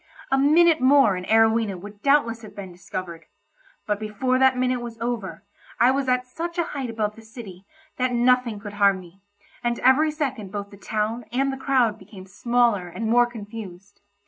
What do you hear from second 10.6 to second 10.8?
the